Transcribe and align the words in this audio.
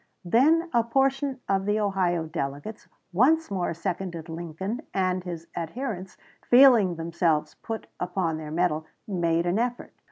Then 0.25 0.67
a 0.73 0.83
portion 0.83 1.41
of 1.47 1.67
the 1.67 1.79
Ohio 1.79 2.25
delegates 2.25 2.87
once 3.13 3.51
more 3.51 3.71
seconded 3.75 4.29
Lincoln, 4.29 4.81
and 4.95 5.23
his 5.23 5.45
adherents, 5.55 6.17
feeling 6.43 6.95
themselves 6.95 7.53
put 7.61 7.85
upon 7.99 8.39
their 8.39 8.49
mettle, 8.49 8.87
made 9.07 9.45
an 9.45 9.59
effort. 9.59 9.93